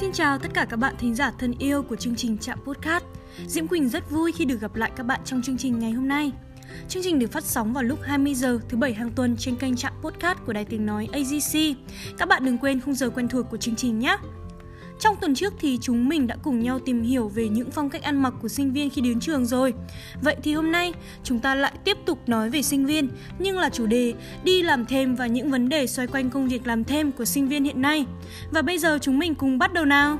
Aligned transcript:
Xin 0.00 0.12
chào 0.12 0.38
tất 0.38 0.48
cả 0.54 0.66
các 0.70 0.76
bạn 0.76 0.94
thính 0.98 1.14
giả 1.14 1.32
thân 1.38 1.54
yêu 1.58 1.82
của 1.82 1.96
chương 1.96 2.16
trình 2.16 2.38
Trạm 2.38 2.58
Podcast. 2.64 3.04
Diễm 3.46 3.66
Quỳnh 3.66 3.88
rất 3.88 4.10
vui 4.10 4.32
khi 4.32 4.44
được 4.44 4.60
gặp 4.60 4.74
lại 4.74 4.90
các 4.96 5.06
bạn 5.06 5.20
trong 5.24 5.42
chương 5.42 5.58
trình 5.58 5.78
ngày 5.78 5.90
hôm 5.90 6.08
nay. 6.08 6.32
Chương 6.88 7.02
trình 7.02 7.18
được 7.18 7.32
phát 7.32 7.44
sóng 7.44 7.72
vào 7.72 7.84
lúc 7.84 7.98
20 8.02 8.34
giờ 8.34 8.58
thứ 8.68 8.76
bảy 8.76 8.94
hàng 8.94 9.10
tuần 9.10 9.36
trên 9.36 9.56
kênh 9.56 9.76
Trạm 9.76 9.92
Podcast 10.02 10.38
của 10.46 10.52
Đài 10.52 10.64
Tiếng 10.64 10.86
Nói 10.86 11.08
AGC. 11.12 11.76
Các 12.18 12.28
bạn 12.28 12.44
đừng 12.44 12.58
quên 12.58 12.80
khung 12.80 12.94
giờ 12.94 13.10
quen 13.10 13.28
thuộc 13.28 13.46
của 13.50 13.56
chương 13.56 13.76
trình 13.76 13.98
nhé. 13.98 14.16
Trong 15.00 15.16
tuần 15.20 15.34
trước 15.34 15.54
thì 15.60 15.78
chúng 15.80 16.08
mình 16.08 16.26
đã 16.26 16.36
cùng 16.42 16.60
nhau 16.60 16.78
tìm 16.78 17.02
hiểu 17.02 17.28
về 17.28 17.48
những 17.48 17.70
phong 17.70 17.90
cách 17.90 18.02
ăn 18.02 18.22
mặc 18.22 18.34
của 18.42 18.48
sinh 18.48 18.72
viên 18.72 18.90
khi 18.90 19.00
đến 19.00 19.20
trường 19.20 19.46
rồi. 19.46 19.74
Vậy 20.22 20.36
thì 20.42 20.54
hôm 20.54 20.72
nay, 20.72 20.92
chúng 21.22 21.40
ta 21.40 21.54
lại 21.54 21.72
tiếp 21.84 21.96
tục 22.06 22.28
nói 22.28 22.50
về 22.50 22.62
sinh 22.62 22.86
viên, 22.86 23.08
nhưng 23.38 23.58
là 23.58 23.68
chủ 23.68 23.86
đề 23.86 24.14
đi 24.44 24.62
làm 24.62 24.86
thêm 24.86 25.14
và 25.14 25.26
những 25.26 25.50
vấn 25.50 25.68
đề 25.68 25.86
xoay 25.86 26.08
quanh 26.08 26.30
công 26.30 26.48
việc 26.48 26.66
làm 26.66 26.84
thêm 26.84 27.12
của 27.12 27.24
sinh 27.24 27.48
viên 27.48 27.64
hiện 27.64 27.82
nay. 27.82 28.06
Và 28.50 28.62
bây 28.62 28.78
giờ 28.78 28.98
chúng 29.02 29.18
mình 29.18 29.34
cùng 29.34 29.58
bắt 29.58 29.72
đầu 29.72 29.84
nào. 29.84 30.18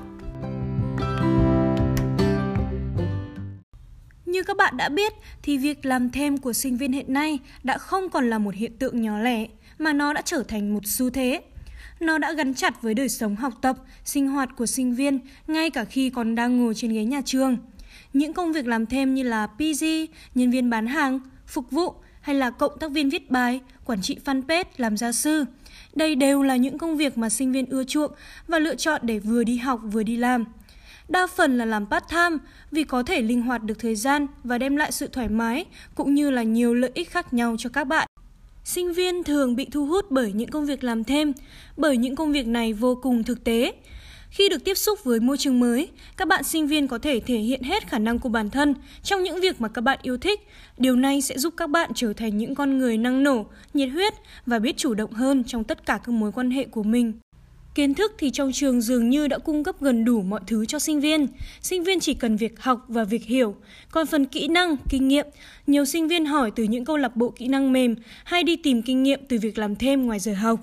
Như 4.26 4.42
các 4.42 4.56
bạn 4.56 4.76
đã 4.76 4.88
biết, 4.88 5.12
thì 5.42 5.58
việc 5.58 5.86
làm 5.86 6.10
thêm 6.10 6.38
của 6.38 6.52
sinh 6.52 6.76
viên 6.76 6.92
hiện 6.92 7.12
nay 7.12 7.38
đã 7.62 7.78
không 7.78 8.08
còn 8.08 8.30
là 8.30 8.38
một 8.38 8.54
hiện 8.54 8.78
tượng 8.78 9.02
nhỏ 9.02 9.18
lẻ, 9.18 9.46
mà 9.78 9.92
nó 9.92 10.12
đã 10.12 10.22
trở 10.24 10.42
thành 10.42 10.74
một 10.74 10.80
xu 10.84 11.10
thế 11.10 11.42
nó 12.00 12.18
đã 12.18 12.32
gắn 12.32 12.54
chặt 12.54 12.82
với 12.82 12.94
đời 12.94 13.08
sống 13.08 13.36
học 13.36 13.52
tập, 13.62 13.76
sinh 14.04 14.28
hoạt 14.28 14.48
của 14.56 14.66
sinh 14.66 14.94
viên 14.94 15.18
ngay 15.46 15.70
cả 15.70 15.84
khi 15.84 16.10
còn 16.10 16.34
đang 16.34 16.58
ngồi 16.58 16.74
trên 16.74 16.92
ghế 16.92 17.04
nhà 17.04 17.20
trường. 17.24 17.56
Những 18.12 18.32
công 18.32 18.52
việc 18.52 18.66
làm 18.66 18.86
thêm 18.86 19.14
như 19.14 19.22
là 19.22 19.46
PG, 19.46 19.84
nhân 20.34 20.50
viên 20.50 20.70
bán 20.70 20.86
hàng, 20.86 21.20
phục 21.46 21.70
vụ 21.70 21.94
hay 22.20 22.36
là 22.36 22.50
cộng 22.50 22.78
tác 22.78 22.90
viên 22.90 23.10
viết 23.10 23.30
bài, 23.30 23.60
quản 23.84 24.02
trị 24.02 24.18
fanpage, 24.24 24.64
làm 24.76 24.96
gia 24.96 25.12
sư. 25.12 25.44
Đây 25.94 26.14
đều 26.14 26.42
là 26.42 26.56
những 26.56 26.78
công 26.78 26.96
việc 26.96 27.18
mà 27.18 27.28
sinh 27.28 27.52
viên 27.52 27.66
ưa 27.66 27.84
chuộng 27.84 28.12
và 28.46 28.58
lựa 28.58 28.74
chọn 28.74 29.00
để 29.04 29.18
vừa 29.18 29.44
đi 29.44 29.56
học 29.56 29.80
vừa 29.84 30.02
đi 30.02 30.16
làm. 30.16 30.44
Đa 31.08 31.26
phần 31.26 31.58
là 31.58 31.64
làm 31.64 31.86
part 31.86 32.04
time 32.10 32.36
vì 32.70 32.84
có 32.84 33.02
thể 33.02 33.22
linh 33.22 33.42
hoạt 33.42 33.62
được 33.62 33.78
thời 33.78 33.94
gian 33.94 34.26
và 34.44 34.58
đem 34.58 34.76
lại 34.76 34.92
sự 34.92 35.06
thoải 35.06 35.28
mái 35.28 35.64
cũng 35.94 36.14
như 36.14 36.30
là 36.30 36.42
nhiều 36.42 36.74
lợi 36.74 36.90
ích 36.94 37.10
khác 37.10 37.34
nhau 37.34 37.56
cho 37.58 37.70
các 37.70 37.84
bạn. 37.84 38.08
Sinh 38.64 38.92
viên 38.92 39.24
thường 39.24 39.56
bị 39.56 39.66
thu 39.72 39.86
hút 39.86 40.10
bởi 40.10 40.32
những 40.32 40.48
công 40.48 40.66
việc 40.66 40.84
làm 40.84 41.04
thêm, 41.04 41.32
bởi 41.76 41.96
những 41.96 42.16
công 42.16 42.32
việc 42.32 42.46
này 42.46 42.72
vô 42.72 42.98
cùng 43.02 43.24
thực 43.24 43.44
tế. 43.44 43.72
Khi 44.30 44.48
được 44.48 44.64
tiếp 44.64 44.74
xúc 44.74 45.04
với 45.04 45.20
môi 45.20 45.38
trường 45.38 45.60
mới, 45.60 45.88
các 46.16 46.28
bạn 46.28 46.44
sinh 46.44 46.66
viên 46.66 46.88
có 46.88 46.98
thể 46.98 47.20
thể 47.20 47.38
hiện 47.38 47.62
hết 47.62 47.88
khả 47.88 47.98
năng 47.98 48.18
của 48.18 48.28
bản 48.28 48.50
thân 48.50 48.74
trong 49.02 49.22
những 49.22 49.40
việc 49.40 49.60
mà 49.60 49.68
các 49.68 49.80
bạn 49.80 49.98
yêu 50.02 50.18
thích. 50.18 50.40
Điều 50.78 50.96
này 50.96 51.20
sẽ 51.20 51.38
giúp 51.38 51.54
các 51.56 51.70
bạn 51.70 51.90
trở 51.94 52.12
thành 52.12 52.38
những 52.38 52.54
con 52.54 52.78
người 52.78 52.98
năng 52.98 53.22
nổ, 53.22 53.46
nhiệt 53.74 53.88
huyết 53.92 54.14
và 54.46 54.58
biết 54.58 54.76
chủ 54.76 54.94
động 54.94 55.12
hơn 55.12 55.44
trong 55.44 55.64
tất 55.64 55.86
cả 55.86 55.98
các 56.04 56.12
mối 56.12 56.32
quan 56.32 56.50
hệ 56.50 56.64
của 56.64 56.82
mình. 56.82 57.12
Kiến 57.74 57.94
thức 57.94 58.12
thì 58.18 58.30
trong 58.30 58.52
trường 58.52 58.80
dường 58.80 59.10
như 59.10 59.28
đã 59.28 59.38
cung 59.38 59.64
cấp 59.64 59.76
gần 59.80 60.04
đủ 60.04 60.22
mọi 60.22 60.40
thứ 60.46 60.66
cho 60.66 60.78
sinh 60.78 61.00
viên. 61.00 61.26
Sinh 61.62 61.84
viên 61.84 62.00
chỉ 62.00 62.14
cần 62.14 62.36
việc 62.36 62.60
học 62.60 62.84
và 62.88 63.04
việc 63.04 63.24
hiểu. 63.24 63.54
Còn 63.90 64.06
phần 64.06 64.26
kỹ 64.26 64.48
năng, 64.48 64.76
kinh 64.90 65.08
nghiệm, 65.08 65.26
nhiều 65.66 65.84
sinh 65.84 66.08
viên 66.08 66.24
hỏi 66.24 66.50
từ 66.56 66.64
những 66.64 66.84
câu 66.84 66.96
lạc 66.96 67.16
bộ 67.16 67.30
kỹ 67.30 67.48
năng 67.48 67.72
mềm 67.72 67.94
hay 68.24 68.42
đi 68.42 68.56
tìm 68.56 68.82
kinh 68.82 69.02
nghiệm 69.02 69.20
từ 69.28 69.38
việc 69.42 69.58
làm 69.58 69.76
thêm 69.76 70.06
ngoài 70.06 70.18
giờ 70.18 70.34
học. 70.34 70.60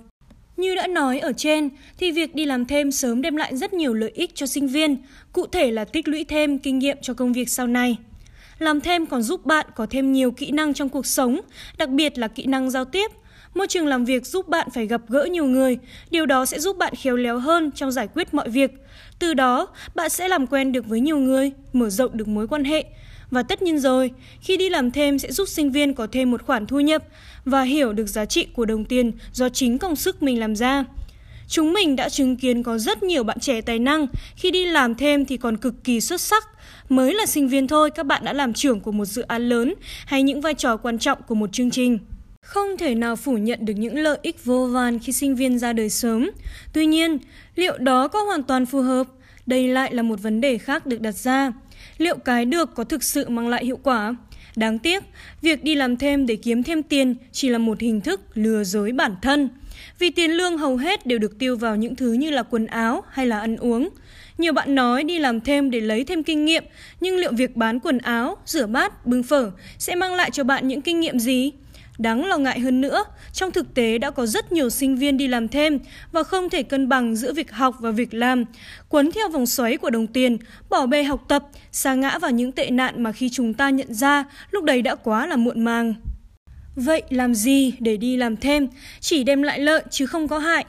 Như 0.57 0.75
đã 0.75 0.87
nói 0.87 1.19
ở 1.19 1.33
trên, 1.33 1.69
thì 1.97 2.11
việc 2.11 2.35
đi 2.35 2.45
làm 2.45 2.65
thêm 2.65 2.91
sớm 2.91 3.21
đem 3.21 3.35
lại 3.35 3.57
rất 3.57 3.73
nhiều 3.73 3.93
lợi 3.93 4.11
ích 4.15 4.35
cho 4.35 4.45
sinh 4.45 4.67
viên, 4.67 4.97
cụ 5.33 5.47
thể 5.47 5.71
là 5.71 5.85
tích 5.85 6.07
lũy 6.07 6.23
thêm 6.23 6.59
kinh 6.59 6.79
nghiệm 6.79 6.97
cho 7.01 7.13
công 7.13 7.33
việc 7.33 7.49
sau 7.49 7.67
này. 7.67 7.97
Làm 8.59 8.81
thêm 8.81 9.05
còn 9.05 9.21
giúp 9.23 9.45
bạn 9.45 9.65
có 9.75 9.85
thêm 9.85 10.11
nhiều 10.11 10.31
kỹ 10.31 10.51
năng 10.51 10.73
trong 10.73 10.89
cuộc 10.89 11.05
sống, 11.05 11.41
đặc 11.77 11.89
biệt 11.89 12.17
là 12.17 12.27
kỹ 12.27 12.45
năng 12.45 12.69
giao 12.71 12.85
tiếp, 12.85 13.11
Môi 13.55 13.67
trường 13.67 13.87
làm 13.87 14.05
việc 14.05 14.25
giúp 14.25 14.47
bạn 14.47 14.67
phải 14.73 14.87
gặp 14.87 15.01
gỡ 15.07 15.27
nhiều 15.31 15.45
người, 15.45 15.77
điều 16.09 16.25
đó 16.25 16.45
sẽ 16.45 16.59
giúp 16.59 16.77
bạn 16.77 16.93
khéo 16.95 17.15
léo 17.15 17.39
hơn 17.39 17.71
trong 17.71 17.91
giải 17.91 18.07
quyết 18.13 18.33
mọi 18.33 18.49
việc. 18.49 18.71
Từ 19.19 19.33
đó, 19.33 19.67
bạn 19.95 20.09
sẽ 20.09 20.27
làm 20.27 20.47
quen 20.47 20.71
được 20.71 20.87
với 20.87 20.99
nhiều 20.99 21.17
người, 21.17 21.51
mở 21.73 21.89
rộng 21.89 22.17
được 22.17 22.27
mối 22.27 22.47
quan 22.47 22.63
hệ. 22.63 22.85
Và 23.31 23.43
tất 23.43 23.61
nhiên 23.61 23.79
rồi, 23.79 24.11
khi 24.41 24.57
đi 24.57 24.69
làm 24.69 24.91
thêm 24.91 25.19
sẽ 25.19 25.31
giúp 25.31 25.47
sinh 25.47 25.71
viên 25.71 25.93
có 25.93 26.07
thêm 26.11 26.31
một 26.31 26.45
khoản 26.45 26.67
thu 26.67 26.79
nhập 26.79 27.03
và 27.45 27.61
hiểu 27.61 27.93
được 27.93 28.05
giá 28.05 28.25
trị 28.25 28.45
của 28.45 28.65
đồng 28.65 28.85
tiền 28.85 29.11
do 29.33 29.49
chính 29.49 29.77
công 29.77 29.95
sức 29.95 30.23
mình 30.23 30.39
làm 30.39 30.55
ra. 30.55 30.83
Chúng 31.47 31.73
mình 31.73 31.95
đã 31.95 32.09
chứng 32.09 32.35
kiến 32.35 32.63
có 32.63 32.77
rất 32.77 33.03
nhiều 33.03 33.23
bạn 33.23 33.39
trẻ 33.39 33.61
tài 33.61 33.79
năng 33.79 34.07
khi 34.35 34.51
đi 34.51 34.65
làm 34.65 34.95
thêm 34.95 35.25
thì 35.25 35.37
còn 35.37 35.57
cực 35.57 35.83
kỳ 35.83 36.01
xuất 36.01 36.21
sắc. 36.21 36.47
Mới 36.89 37.13
là 37.13 37.25
sinh 37.25 37.47
viên 37.47 37.67
thôi 37.67 37.91
các 37.91 38.05
bạn 38.05 38.25
đã 38.25 38.33
làm 38.33 38.53
trưởng 38.53 38.79
của 38.79 38.91
một 38.91 39.05
dự 39.05 39.21
án 39.21 39.49
lớn 39.49 39.73
hay 40.05 40.23
những 40.23 40.41
vai 40.41 40.53
trò 40.53 40.77
quan 40.77 40.99
trọng 40.99 41.21
của 41.27 41.35
một 41.35 41.53
chương 41.53 41.71
trình. 41.71 41.99
Không 42.51 42.77
thể 42.77 42.95
nào 42.95 43.15
phủ 43.15 43.37
nhận 43.37 43.65
được 43.65 43.73
những 43.77 43.97
lợi 43.97 44.19
ích 44.21 44.45
vô 44.45 44.67
vàn 44.67 44.99
khi 44.99 45.13
sinh 45.13 45.35
viên 45.35 45.59
ra 45.59 45.73
đời 45.73 45.89
sớm. 45.89 46.31
Tuy 46.73 46.85
nhiên, 46.85 47.17
liệu 47.55 47.77
đó 47.77 48.07
có 48.07 48.23
hoàn 48.23 48.43
toàn 48.43 48.65
phù 48.65 48.81
hợp? 48.81 49.07
Đây 49.45 49.67
lại 49.67 49.93
là 49.93 50.03
một 50.03 50.21
vấn 50.21 50.41
đề 50.41 50.57
khác 50.57 50.85
được 50.85 51.01
đặt 51.01 51.11
ra. 51.11 51.53
Liệu 51.97 52.17
cái 52.17 52.45
được 52.45 52.75
có 52.75 52.83
thực 52.83 53.03
sự 53.03 53.29
mang 53.29 53.47
lại 53.47 53.65
hiệu 53.65 53.79
quả? 53.83 54.15
Đáng 54.55 54.79
tiếc, 54.79 55.03
việc 55.41 55.63
đi 55.63 55.75
làm 55.75 55.97
thêm 55.97 56.25
để 56.25 56.35
kiếm 56.35 56.63
thêm 56.63 56.83
tiền 56.83 57.15
chỉ 57.31 57.49
là 57.49 57.57
một 57.57 57.79
hình 57.79 58.01
thức 58.01 58.21
lừa 58.33 58.63
dối 58.63 58.91
bản 58.91 59.15
thân. 59.21 59.49
Vì 59.99 60.09
tiền 60.09 60.31
lương 60.31 60.57
hầu 60.57 60.77
hết 60.77 61.05
đều 61.05 61.19
được 61.19 61.39
tiêu 61.39 61.57
vào 61.57 61.75
những 61.75 61.95
thứ 61.95 62.13
như 62.13 62.29
là 62.29 62.43
quần 62.43 62.65
áo 62.65 63.03
hay 63.09 63.27
là 63.27 63.39
ăn 63.39 63.57
uống. 63.57 63.89
Nhiều 64.37 64.53
bạn 64.53 64.75
nói 64.75 65.03
đi 65.03 65.19
làm 65.19 65.41
thêm 65.41 65.71
để 65.71 65.79
lấy 65.79 66.03
thêm 66.03 66.23
kinh 66.23 66.45
nghiệm, 66.45 66.63
nhưng 66.99 67.17
liệu 67.17 67.31
việc 67.33 67.55
bán 67.55 67.79
quần 67.79 67.97
áo, 67.97 68.37
rửa 68.45 68.67
bát, 68.67 69.05
bưng 69.05 69.23
phở 69.23 69.51
sẽ 69.77 69.95
mang 69.95 70.15
lại 70.15 70.31
cho 70.31 70.43
bạn 70.43 70.67
những 70.67 70.81
kinh 70.81 70.99
nghiệm 70.99 71.19
gì? 71.19 71.51
Đáng 72.01 72.25
lo 72.25 72.37
ngại 72.37 72.59
hơn 72.59 72.81
nữa, 72.81 73.03
trong 73.33 73.51
thực 73.51 73.73
tế 73.73 73.97
đã 73.97 74.11
có 74.11 74.25
rất 74.25 74.51
nhiều 74.51 74.69
sinh 74.69 74.95
viên 74.95 75.17
đi 75.17 75.27
làm 75.27 75.47
thêm 75.47 75.79
và 76.11 76.23
không 76.23 76.49
thể 76.49 76.63
cân 76.63 76.89
bằng 76.89 77.15
giữa 77.15 77.33
việc 77.33 77.51
học 77.51 77.75
và 77.79 77.91
việc 77.91 78.13
làm, 78.13 78.45
quấn 78.89 79.11
theo 79.11 79.29
vòng 79.29 79.45
xoáy 79.45 79.77
của 79.77 79.89
đồng 79.89 80.07
tiền, 80.07 80.37
bỏ 80.69 80.85
bê 80.85 81.03
học 81.03 81.25
tập, 81.27 81.43
sa 81.71 81.93
ngã 81.93 82.19
vào 82.19 82.31
những 82.31 82.51
tệ 82.51 82.69
nạn 82.69 83.03
mà 83.03 83.11
khi 83.11 83.29
chúng 83.29 83.53
ta 83.53 83.69
nhận 83.69 83.93
ra, 83.93 84.23
lúc 84.51 84.63
đấy 84.63 84.81
đã 84.81 84.95
quá 84.95 85.27
là 85.27 85.35
muộn 85.35 85.63
màng. 85.63 85.93
Vậy 86.75 87.03
làm 87.09 87.35
gì 87.35 87.73
để 87.79 87.97
đi 87.97 88.17
làm 88.17 88.37
thêm, 88.37 88.67
chỉ 88.99 89.23
đem 89.23 89.41
lại 89.41 89.59
lợi 89.59 89.83
chứ 89.89 90.05
không 90.05 90.27
có 90.27 90.39
hại? 90.39 90.65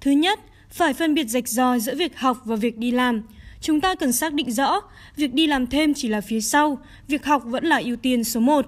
Thứ 0.00 0.10
nhất, 0.10 0.40
phải 0.70 0.94
phân 0.94 1.14
biệt 1.14 1.28
rạch 1.28 1.48
ròi 1.48 1.80
giữa 1.80 1.94
việc 1.94 2.18
học 2.18 2.38
và 2.44 2.56
việc 2.56 2.78
đi 2.78 2.90
làm. 2.90 3.22
Chúng 3.60 3.80
ta 3.80 3.94
cần 3.94 4.12
xác 4.12 4.32
định 4.32 4.52
rõ, 4.52 4.80
việc 5.16 5.34
đi 5.34 5.46
làm 5.46 5.66
thêm 5.66 5.94
chỉ 5.94 6.08
là 6.08 6.20
phía 6.20 6.40
sau, 6.40 6.78
việc 7.08 7.24
học 7.24 7.42
vẫn 7.46 7.64
là 7.64 7.76
ưu 7.84 7.96
tiên 7.96 8.24
số 8.24 8.40
1. 8.40 8.66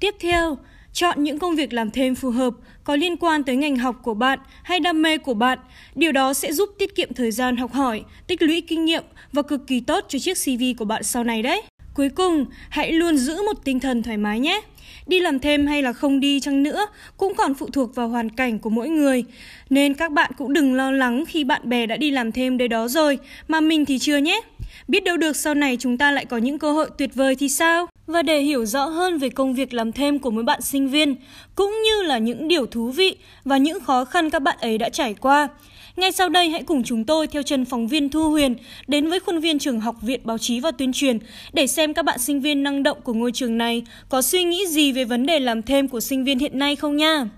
Tiếp 0.00 0.14
theo, 0.20 0.58
chọn 0.96 1.24
những 1.24 1.38
công 1.38 1.54
việc 1.54 1.72
làm 1.72 1.90
thêm 1.90 2.14
phù 2.14 2.30
hợp, 2.30 2.54
có 2.84 2.96
liên 2.96 3.16
quan 3.16 3.44
tới 3.44 3.56
ngành 3.56 3.76
học 3.76 3.96
của 4.02 4.14
bạn 4.14 4.38
hay 4.62 4.80
đam 4.80 5.02
mê 5.02 5.18
của 5.18 5.34
bạn. 5.34 5.58
Điều 5.94 6.12
đó 6.12 6.34
sẽ 6.34 6.52
giúp 6.52 6.70
tiết 6.78 6.94
kiệm 6.94 7.14
thời 7.14 7.30
gian 7.30 7.56
học 7.56 7.72
hỏi, 7.72 8.02
tích 8.26 8.42
lũy 8.42 8.60
kinh 8.60 8.84
nghiệm 8.84 9.04
và 9.32 9.42
cực 9.42 9.66
kỳ 9.66 9.80
tốt 9.80 10.04
cho 10.08 10.18
chiếc 10.18 10.34
CV 10.34 10.62
của 10.78 10.84
bạn 10.84 11.02
sau 11.02 11.24
này 11.24 11.42
đấy. 11.42 11.62
Cuối 11.94 12.08
cùng, 12.08 12.46
hãy 12.68 12.92
luôn 12.92 13.16
giữ 13.16 13.36
một 13.36 13.64
tinh 13.64 13.80
thần 13.80 14.02
thoải 14.02 14.16
mái 14.16 14.40
nhé. 14.40 14.60
Đi 15.06 15.20
làm 15.20 15.38
thêm 15.38 15.66
hay 15.66 15.82
là 15.82 15.92
không 15.92 16.20
đi 16.20 16.40
chăng 16.40 16.62
nữa 16.62 16.86
cũng 17.16 17.34
còn 17.34 17.54
phụ 17.54 17.66
thuộc 17.72 17.94
vào 17.94 18.08
hoàn 18.08 18.30
cảnh 18.30 18.58
của 18.58 18.70
mỗi 18.70 18.88
người. 18.88 19.24
Nên 19.70 19.94
các 19.94 20.12
bạn 20.12 20.30
cũng 20.36 20.52
đừng 20.52 20.74
lo 20.74 20.90
lắng 20.90 21.24
khi 21.28 21.44
bạn 21.44 21.68
bè 21.68 21.86
đã 21.86 21.96
đi 21.96 22.10
làm 22.10 22.32
thêm 22.32 22.58
đây 22.58 22.68
đó 22.68 22.88
rồi, 22.88 23.18
mà 23.48 23.60
mình 23.60 23.84
thì 23.84 23.98
chưa 23.98 24.16
nhé. 24.16 24.40
Biết 24.88 25.04
đâu 25.04 25.16
được 25.16 25.36
sau 25.36 25.54
này 25.54 25.76
chúng 25.80 25.98
ta 25.98 26.10
lại 26.12 26.24
có 26.24 26.36
những 26.36 26.58
cơ 26.58 26.72
hội 26.72 26.90
tuyệt 26.98 27.14
vời 27.14 27.36
thì 27.36 27.48
sao? 27.48 27.86
Và 28.06 28.22
để 28.22 28.40
hiểu 28.40 28.66
rõ 28.66 28.84
hơn 28.84 29.18
về 29.18 29.28
công 29.28 29.54
việc 29.54 29.74
làm 29.74 29.92
thêm 29.92 30.18
của 30.18 30.30
mỗi 30.30 30.44
bạn 30.44 30.62
sinh 30.62 30.88
viên, 30.88 31.14
cũng 31.54 31.74
như 31.84 32.02
là 32.02 32.18
những 32.18 32.48
điều 32.48 32.66
thú 32.66 32.90
vị 32.90 33.16
và 33.44 33.56
những 33.56 33.80
khó 33.80 34.04
khăn 34.04 34.30
các 34.30 34.42
bạn 34.42 34.56
ấy 34.60 34.78
đã 34.78 34.88
trải 34.88 35.14
qua, 35.14 35.48
ngay 35.96 36.12
sau 36.12 36.28
đây 36.28 36.50
hãy 36.50 36.62
cùng 36.62 36.84
chúng 36.84 37.04
tôi 37.04 37.26
theo 37.26 37.42
chân 37.42 37.64
phóng 37.64 37.88
viên 37.88 38.08
Thu 38.08 38.30
Huyền 38.30 38.54
đến 38.86 39.08
với 39.08 39.20
khuôn 39.20 39.40
viên 39.40 39.58
trường 39.58 39.80
học 39.80 39.96
Viện 40.02 40.20
Báo 40.24 40.38
chí 40.38 40.60
và 40.60 40.70
Tuyên 40.70 40.92
truyền 40.92 41.18
để 41.52 41.66
xem 41.66 41.94
các 41.94 42.04
bạn 42.04 42.18
sinh 42.18 42.40
viên 42.40 42.62
năng 42.62 42.82
động 42.82 42.98
của 43.04 43.14
ngôi 43.14 43.32
trường 43.32 43.58
này 43.58 43.82
có 44.08 44.22
suy 44.22 44.44
nghĩ 44.44 44.66
gì 44.66 44.92
về 44.92 45.04
vấn 45.04 45.26
đề 45.26 45.40
làm 45.40 45.62
thêm 45.62 45.88
của 45.88 46.00
sinh 46.00 46.24
viên 46.24 46.38
hiện 46.38 46.58
nay 46.58 46.76
không 46.76 46.96
nha. 46.96 47.28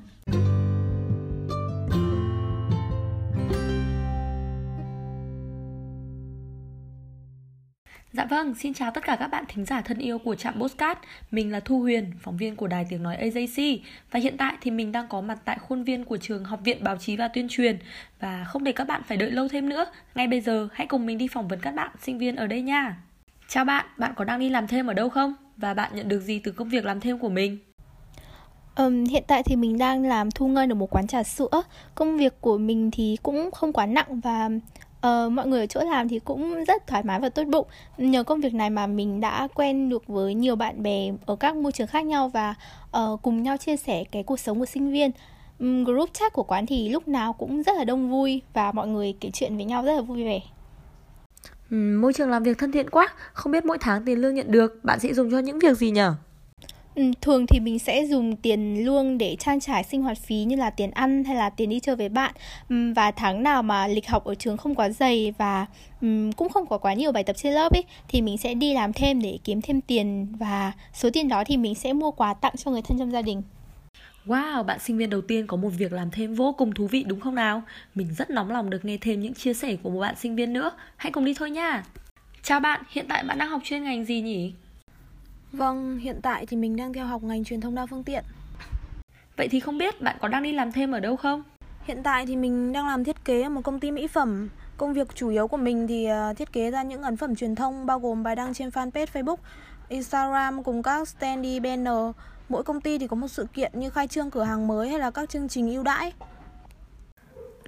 Dạ 8.19 8.25
vâng, 8.25 8.55
xin 8.55 8.75
chào 8.75 8.91
tất 8.91 9.05
cả 9.05 9.17
các 9.17 9.29
bạn 9.29 9.45
thính 9.49 9.65
giả 9.65 9.81
thân 9.81 9.99
yêu 9.99 10.19
của 10.19 10.35
trạm 10.35 10.61
Postcard. 10.61 11.01
Mình 11.31 11.53
là 11.53 11.61
Thu 11.61 11.81
Huyền, 11.81 12.13
phóng 12.21 12.37
viên 12.37 12.57
của 12.57 12.67
Đài 12.67 12.87
Tiếng 12.89 13.03
Nói 13.03 13.17
AJC 13.21 13.79
Và 14.11 14.21
hiện 14.21 14.37
tại 14.37 14.57
thì 14.61 14.71
mình 14.71 14.93
đang 14.93 15.09
có 15.09 15.21
mặt 15.21 15.39
tại 15.45 15.59
khuôn 15.59 15.85
viên 15.85 16.05
của 16.05 16.17
trường 16.17 16.45
Học 16.45 16.61
viện 16.65 16.85
Báo 16.85 16.97
chí 16.97 17.17
và 17.17 17.29
Tuyên 17.29 17.47
truyền. 17.49 17.79
Và 18.21 18.45
không 18.45 18.65
để 18.65 18.73
các 18.73 18.89
bạn 18.89 19.03
phải 19.07 19.17
đợi 19.17 19.31
lâu 19.31 19.49
thêm 19.49 19.69
nữa 19.69 19.87
Ngay 20.15 20.27
bây 20.27 20.41
giờ 20.41 20.69
hãy 20.73 20.87
cùng 20.87 21.07
mình 21.07 21.19
đi 21.19 21.29
phỏng 21.29 21.49
vấn 21.49 21.61
các 21.61 21.75
bạn 21.75 21.91
sinh 22.03 22.19
viên 22.19 22.37
ở 22.37 22.47
đây 22.47 22.63
nha. 22.63 22.97
Chào 23.49 23.65
bạn, 23.65 23.87
bạn 23.99 24.13
có 24.17 24.25
đang 24.25 24.41
đi 24.41 24.49
làm 24.49 24.67
thêm 24.67 24.87
ở 24.87 24.95
đâu 24.95 25.09
không? 25.09 25.35
Và 25.57 25.75
bạn 25.75 25.91
nhận 25.95 26.09
được 26.09 26.21
gì 26.21 26.39
từ 26.39 26.53
công 26.53 26.69
việc 26.69 26.85
làm 26.85 27.01
thêm 27.01 27.19
của 27.19 27.29
mình? 27.29 27.59
Um, 28.77 29.05
hiện 29.05 29.25
tại 29.27 29.43
thì 29.43 29.57
mình 29.57 29.79
đang 29.79 30.07
làm 30.07 30.31
thu 30.31 30.49
ngân 30.49 30.73
ở 30.73 30.75
một 30.75 30.91
quán 30.91 31.07
trà 31.07 31.23
sữa. 31.23 31.63
Công 31.95 32.19
việc 32.19 32.41
của 32.41 32.59
mình 32.59 32.91
thì 32.91 33.17
cũng 33.23 33.51
không 33.51 33.73
quá 33.73 33.87
nặng 33.87 34.21
và 34.21 34.49
uh, 35.07 35.33
mọi 35.33 35.47
người 35.47 35.61
ở 35.61 35.67
chỗ 35.67 35.81
làm 35.81 36.09
thì 36.09 36.19
cũng 36.19 36.65
rất 36.65 36.87
thoải 36.87 37.03
mái 37.03 37.21
và 37.21 37.29
tốt 37.29 37.45
bụng. 37.47 37.67
Nhờ 37.99 38.23
công 38.23 38.41
việc 38.41 38.55
này 38.55 38.71
mà 38.71 38.87
mình 38.87 39.21
đã 39.21 39.49
quen 39.55 39.89
được 39.89 40.07
với 40.07 40.35
nhiều 40.35 40.57
bạn 40.57 40.83
bè 40.83 41.13
ở 41.27 41.37
các 41.37 41.57
môi 41.57 41.73
trường 41.73 41.87
khác 41.87 42.07
nhau 42.07 42.29
và 42.29 42.55
uh, 42.97 43.23
cùng 43.23 43.43
nhau 43.43 43.57
chia 43.57 43.77
sẻ 43.77 44.05
cái 44.13 44.23
cuộc 44.23 44.41
sống 44.41 44.59
của 44.59 44.67
sinh 44.67 44.93
viên. 44.93 45.11
Group 45.85 46.11
chat 46.13 46.33
của 46.33 46.43
quán 46.43 46.67
thì 46.67 46.89
lúc 46.89 47.09
nào 47.09 47.33
cũng 47.33 47.63
rất 47.63 47.77
là 47.77 47.85
đông 47.85 48.11
vui 48.11 48.43
và 48.55 48.73
mọi 48.73 48.89
người 48.89 49.15
kể 49.21 49.31
chuyện 49.33 49.57
với 49.57 49.65
nhau 49.65 49.83
rất 49.83 49.93
là 49.93 50.01
vui 50.01 50.25
vẻ. 50.25 50.41
Ừ, 51.71 51.77
môi 52.01 52.13
trường 52.13 52.31
làm 52.31 52.43
việc 52.43 52.59
thân 52.59 52.73
thiện 52.73 52.91
quá, 52.91 53.09
không 53.33 53.53
biết 53.53 53.65
mỗi 53.65 53.79
tháng 53.81 54.05
tiền 54.05 54.19
lương 54.19 54.35
nhận 54.35 54.53
được 54.53 54.85
bạn 54.85 55.01
sẽ 55.01 55.15
dùng 55.15 55.31
cho 55.31 55.39
những 55.39 55.59
việc 55.59 55.77
gì 55.77 55.91
nhở? 55.91 56.15
Ừ, 56.99 57.05
thường 57.21 57.47
thì 57.47 57.61
mình 57.61 57.79
sẽ 57.79 58.07
dùng 58.07 58.37
tiền 58.37 58.85
lương 58.85 59.19
để 59.19 59.37
trang 59.37 59.61
trải 59.61 59.85
sinh 59.85 60.03
hoạt 60.03 60.19
phí 60.19 60.45
như 60.45 60.57
là 60.57 60.71
tiền 60.71 60.91
ăn 60.91 61.25
hay 61.25 61.37
là 61.37 61.51
tiền 61.51 61.71
đi 61.71 61.81
chơi 61.81 61.97
với 61.97 62.09
bạn 62.09 62.35
ừ, 62.69 62.93
và 62.97 63.11
tháng 63.11 63.43
nào 63.43 63.63
mà 63.63 63.87
lịch 63.87 64.09
học 64.09 64.25
ở 64.25 64.35
trường 64.35 64.57
không 64.57 64.75
quá 64.75 64.89
dày 64.89 65.35
và 65.39 65.67
um, 66.01 66.33
cũng 66.33 66.49
không 66.49 66.67
có 66.67 66.79
quá 66.79 66.95
nhiều 66.95 67.13
bài 67.13 67.25
tập 67.25 67.37
trên 67.37 67.53
lớp 67.53 67.73
ấy 67.73 67.85
thì 68.09 68.23
mình 68.23 68.39
sẽ 68.39 68.55
đi 68.55 68.75
làm 68.75 68.93
thêm 68.93 69.23
để 69.23 69.39
kiếm 69.45 69.61
thêm 69.63 69.81
tiền 69.81 70.27
và 70.39 70.73
số 70.95 71.11
tiền 71.13 71.29
đó 71.29 71.45
thì 71.47 71.57
mình 71.57 71.75
sẽ 71.75 71.93
mua 71.93 72.11
quà 72.11 72.35
tặng 72.35 72.57
cho 72.57 72.71
người 72.71 72.83
thân 72.83 72.99
trong 72.99 73.13
gia 73.13 73.23
đình. 73.23 73.43
Wow, 74.27 74.63
bạn 74.63 74.79
sinh 74.79 74.99
viên 74.99 75.11
đầu 75.11 75.21
tiên 75.21 75.47
có 75.47 75.57
một 75.57 75.71
việc 75.79 75.93
làm 75.93 76.11
thêm 76.11 76.35
vô 76.35 76.55
cùng 76.59 76.75
thú 76.75 76.87
vị 76.87 77.05
đúng 77.09 77.21
không 77.21 77.35
nào? 77.35 77.63
Mình 77.95 78.15
rất 78.15 78.31
nóng 78.31 78.51
lòng 78.51 78.71
được 78.71 78.85
nghe 78.85 78.97
thêm 79.01 79.21
những 79.21 79.35
chia 79.35 79.55
sẻ 79.55 79.77
của 79.83 79.91
một 79.91 80.01
bạn 80.01 80.15
sinh 80.17 80.37
viên 80.37 80.53
nữa. 80.53 80.71
Hãy 80.97 81.13
cùng 81.13 81.25
đi 81.25 81.35
thôi 81.35 81.51
nha. 81.51 81.83
Chào 82.43 82.61
bạn, 82.61 82.83
hiện 82.91 83.07
tại 83.09 83.25
bạn 83.25 83.39
đang 83.39 83.49
học 83.49 83.61
chuyên 83.65 83.85
ngành 83.85 84.05
gì 84.05 84.21
nhỉ? 84.21 84.53
Vâng, 85.53 85.99
hiện 85.99 86.21
tại 86.23 86.47
thì 86.47 86.57
mình 86.57 86.77
đang 86.77 86.93
theo 86.93 87.07
học 87.07 87.23
ngành 87.23 87.45
truyền 87.45 87.61
thông 87.61 87.75
đa 87.75 87.87
phương 87.87 88.05
tiện. 88.05 88.25
Vậy 89.37 89.49
thì 89.49 89.61
không 89.61 89.79
biết 89.79 90.03
bạn 90.03 90.17
có 90.21 90.29
đang 90.29 90.43
đi 90.43 90.53
làm 90.53 90.73
thêm 90.73 90.93
ở 90.93 91.01
đâu 91.01 91.17
không? 91.17 91.43
Hiện 91.85 92.03
tại 92.03 92.27
thì 92.27 92.37
mình 92.37 92.73
đang 92.73 92.87
làm 92.87 93.05
thiết 93.05 93.25
kế 93.25 93.43
ở 93.43 93.49
một 93.49 93.61
công 93.65 93.81
ty 93.81 93.91
mỹ 93.91 94.07
phẩm. 94.07 94.49
Công 94.77 94.93
việc 94.93 95.15
chủ 95.15 95.29
yếu 95.29 95.49
của 95.49 95.57
mình 95.57 95.87
thì 95.87 96.05
ờ, 96.05 96.35
thiết 96.35 96.53
kế 96.53 96.71
ra 96.71 96.83
những 96.83 97.03
ấn 97.03 97.17
phẩm 97.17 97.37
truyền 97.37 97.55
thông 97.55 97.87
bao 97.87 98.01
gồm 98.01 98.23
bài 98.23 98.37
đăng 98.37 98.55
trên 98.55 98.69
fanpage 98.69 99.07
Facebook, 99.07 99.37
Instagram 99.89 100.63
cùng 100.63 100.83
các 100.83 101.09
standee 101.09 101.61
banner 101.61 102.15
Mỗi 102.49 102.63
công 102.63 102.81
ty 102.81 102.99
thì 102.99 103.07
có 103.07 103.17
một 103.17 103.29
sự 103.29 103.47
kiện 103.55 103.73
như 103.75 103.91
khai 103.91 104.09
trương 104.09 104.31
cửa 104.31 104.43
hàng 104.43 104.67
mới 104.67 104.89
hay 104.89 104.99
là 104.99 105.11
các 105.11 105.31
chương 105.31 105.49
trình 105.49 105.71
ưu 105.71 105.83
đãi. 105.83 106.13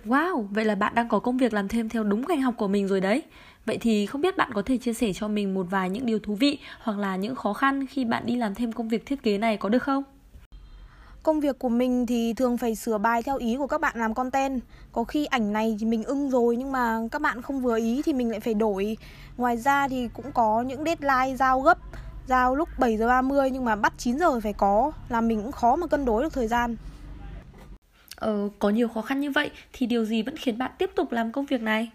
Wow, 0.05 0.47
vậy 0.51 0.65
là 0.65 0.75
bạn 0.75 0.95
đang 0.95 1.09
có 1.09 1.19
công 1.19 1.37
việc 1.37 1.53
làm 1.53 1.69
thêm 1.69 1.89
theo 1.89 2.05
đúng 2.05 2.29
ngành 2.29 2.43
học 2.43 2.55
của 2.59 2.69
mình 2.69 2.89
rồi 2.89 3.01
đấy. 3.01 3.23
Vậy 3.67 3.79
thì 3.81 4.07
không 4.07 4.21
biết 4.21 4.37
bạn 4.37 4.51
có 4.55 4.63
thể 4.63 4.79
chia 4.79 4.93
sẻ 4.93 5.13
cho 5.13 5.29
mình 5.29 5.55
một 5.55 5.67
vài 5.71 5.91
những 5.91 6.07
điều 6.07 6.19
thú 6.19 6.35
vị 6.35 6.59
hoặc 6.81 6.99
là 6.99 7.17
những 7.17 7.35
khó 7.35 7.53
khăn 7.53 7.87
khi 7.87 8.05
bạn 8.05 8.27
đi 8.27 8.37
làm 8.37 8.55
thêm 8.55 8.73
công 8.73 8.89
việc 8.89 9.07
thiết 9.07 9.23
kế 9.23 9.39
này 9.39 9.57
có 9.57 9.69
được 9.69 9.83
không? 9.83 10.05
Công 11.23 11.41
việc 11.41 11.59
của 11.59 11.69
mình 11.69 12.07
thì 12.07 12.33
thường 12.33 12.59
phải 12.59 12.75
sửa 12.75 12.99
bài 12.99 13.23
theo 13.23 13.37
ý 13.37 13.57
của 13.57 13.67
các 13.67 13.81
bạn 13.81 13.99
làm 13.99 14.15
content. 14.15 14.61
Có 14.93 15.05
khi 15.05 15.27
ảnh 15.27 15.53
này 15.53 15.77
thì 15.81 15.87
mình 15.87 16.05
ưng 16.05 16.31
rồi 16.31 16.57
nhưng 16.57 16.73
mà 16.73 17.01
các 17.13 17.23
bạn 17.23 17.43
không 17.43 17.61
vừa 17.61 17.79
ý 17.79 18.03
thì 18.05 18.13
mình 18.13 18.31
lại 18.31 18.41
phải 18.41 18.55
đổi. 18.55 18.97
Ngoài 19.37 19.57
ra 19.57 19.89
thì 19.89 20.09
cũng 20.09 20.33
có 20.33 20.63
những 20.63 20.85
deadline 20.85 21.37
giao 21.37 21.61
gấp 21.61 21.79
giao 22.27 22.57
lúc 22.57 22.69
7 22.79 22.97
giờ 22.97 23.09
30 23.09 23.51
nhưng 23.51 23.65
mà 23.65 23.77
bắt 23.77 23.93
9 23.99 24.19
giờ 24.19 24.41
phải 24.41 24.53
có 24.53 24.93
là 25.09 25.21
mình 25.21 25.43
cũng 25.43 25.53
khó 25.53 25.77
mà 25.77 25.87
cân 25.87 26.05
đối 26.05 26.23
được 26.23 26.33
thời 26.33 26.49
gian. 26.49 26.77
Ờ, 28.17 28.49
có 28.59 28.71
nhiều 28.71 28.89
khó 28.89 29.03
khăn 29.03 29.21
như 29.21 29.31
vậy 29.31 29.51
thì 29.73 29.87
điều 29.87 30.05
gì 30.05 30.23
vẫn 30.23 30.37
khiến 30.37 30.59
bạn 30.59 30.71
tiếp 30.79 30.91
tục 30.97 31.13
làm 31.13 31.33
công 31.33 31.47
việc 31.47 31.61
này? 31.61 31.91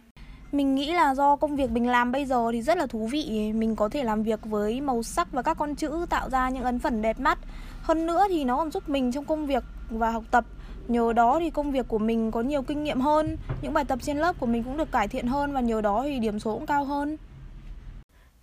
Mình 0.51 0.75
nghĩ 0.75 0.93
là 0.93 1.15
do 1.15 1.35
công 1.35 1.55
việc 1.55 1.71
mình 1.71 1.87
làm 1.87 2.11
bây 2.11 2.25
giờ 2.25 2.49
thì 2.51 2.61
rất 2.61 2.77
là 2.77 2.85
thú 2.85 3.07
vị 3.07 3.53
Mình 3.55 3.75
có 3.75 3.89
thể 3.89 4.03
làm 4.03 4.23
việc 4.23 4.39
với 4.45 4.81
màu 4.81 5.03
sắc 5.03 5.31
và 5.31 5.41
các 5.41 5.57
con 5.57 5.75
chữ 5.75 6.05
tạo 6.09 6.29
ra 6.29 6.49
những 6.49 6.63
ấn 6.63 6.79
phẩm 6.79 7.01
đẹp 7.01 7.19
mắt 7.19 7.39
Hơn 7.81 8.05
nữa 8.05 8.23
thì 8.29 8.43
nó 8.43 8.57
còn 8.57 8.71
giúp 8.71 8.89
mình 8.89 9.11
trong 9.11 9.25
công 9.25 9.45
việc 9.45 9.63
và 9.89 10.11
học 10.11 10.23
tập 10.31 10.45
Nhờ 10.87 11.13
đó 11.13 11.39
thì 11.39 11.49
công 11.49 11.71
việc 11.71 11.87
của 11.87 11.97
mình 11.97 12.31
có 12.31 12.41
nhiều 12.41 12.61
kinh 12.61 12.83
nghiệm 12.83 13.01
hơn 13.01 13.37
Những 13.61 13.73
bài 13.73 13.85
tập 13.85 13.99
trên 14.01 14.17
lớp 14.17 14.39
của 14.39 14.45
mình 14.45 14.63
cũng 14.63 14.77
được 14.77 14.91
cải 14.91 15.07
thiện 15.07 15.27
hơn 15.27 15.53
Và 15.53 15.61
nhờ 15.61 15.81
đó 15.81 16.03
thì 16.03 16.19
điểm 16.19 16.39
số 16.39 16.53
cũng 16.53 16.65
cao 16.65 16.85
hơn 16.85 17.17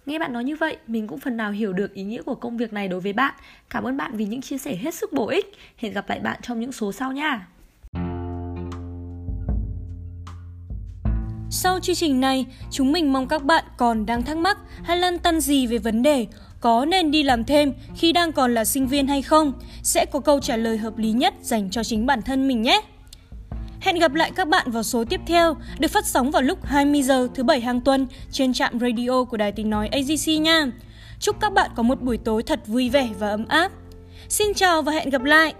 Nghe 0.06 0.18
bạn 0.18 0.32
nói 0.32 0.44
như 0.44 0.56
vậy, 0.56 0.76
mình 0.86 1.06
cũng 1.06 1.18
phần 1.18 1.36
nào 1.36 1.50
hiểu 1.50 1.72
được 1.72 1.94
ý 1.94 2.02
nghĩa 2.02 2.22
của 2.22 2.34
công 2.34 2.56
việc 2.56 2.72
này 2.72 2.88
đối 2.88 3.00
với 3.00 3.12
bạn. 3.12 3.34
Cảm 3.70 3.84
ơn 3.84 3.96
bạn 3.96 4.16
vì 4.16 4.24
những 4.24 4.40
chia 4.40 4.58
sẻ 4.58 4.76
hết 4.76 4.94
sức 4.94 5.12
bổ 5.12 5.28
ích. 5.28 5.52
Hẹn 5.76 5.92
gặp 5.92 6.08
lại 6.08 6.20
bạn 6.20 6.40
trong 6.42 6.60
những 6.60 6.72
số 6.72 6.92
sau 6.92 7.12
nha. 7.12 7.46
Sau 11.54 11.78
chương 11.80 11.96
trình 11.96 12.20
này, 12.20 12.46
chúng 12.70 12.92
mình 12.92 13.12
mong 13.12 13.28
các 13.28 13.44
bạn 13.44 13.64
còn 13.76 14.06
đang 14.06 14.22
thắc 14.22 14.36
mắc 14.36 14.58
hay 14.82 14.96
lăn 14.96 15.18
tăn 15.18 15.40
gì 15.40 15.66
về 15.66 15.78
vấn 15.78 16.02
đề 16.02 16.26
có 16.60 16.84
nên 16.84 17.10
đi 17.10 17.22
làm 17.22 17.44
thêm 17.44 17.72
khi 17.96 18.12
đang 18.12 18.32
còn 18.32 18.54
là 18.54 18.64
sinh 18.64 18.86
viên 18.86 19.06
hay 19.06 19.22
không, 19.22 19.52
sẽ 19.82 20.06
có 20.06 20.20
câu 20.20 20.40
trả 20.40 20.56
lời 20.56 20.78
hợp 20.78 20.98
lý 20.98 21.12
nhất 21.12 21.34
dành 21.42 21.70
cho 21.70 21.84
chính 21.84 22.06
bản 22.06 22.22
thân 22.22 22.48
mình 22.48 22.62
nhé. 22.62 22.80
Hẹn 23.80 23.98
gặp 23.98 24.14
lại 24.14 24.32
các 24.36 24.48
bạn 24.48 24.70
vào 24.70 24.82
số 24.82 25.04
tiếp 25.04 25.20
theo, 25.26 25.56
được 25.78 25.90
phát 25.90 26.06
sóng 26.06 26.30
vào 26.30 26.42
lúc 26.42 26.64
20 26.64 27.02
giờ 27.02 27.28
thứ 27.34 27.42
bảy 27.42 27.60
hàng 27.60 27.80
tuần 27.80 28.06
trên 28.30 28.52
trạm 28.52 28.80
radio 28.80 29.24
của 29.24 29.36
Đài 29.36 29.52
Tiếng 29.52 29.70
Nói 29.70 29.88
AGC 29.88 30.40
nha. 30.40 30.66
Chúc 31.20 31.36
các 31.40 31.52
bạn 31.52 31.70
có 31.76 31.82
một 31.82 32.02
buổi 32.02 32.16
tối 32.16 32.42
thật 32.42 32.60
vui 32.66 32.88
vẻ 32.88 33.08
và 33.18 33.28
ấm 33.28 33.44
áp. 33.48 33.72
Xin 34.28 34.54
chào 34.54 34.82
và 34.82 34.92
hẹn 34.92 35.10
gặp 35.10 35.22
lại! 35.22 35.54